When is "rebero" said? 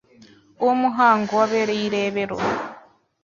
1.93-2.37